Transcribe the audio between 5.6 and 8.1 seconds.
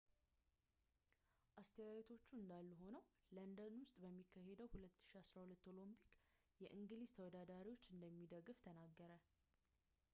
ኦሎምፒክስ የእንግሊዝ ተወዳዳሪዎቹን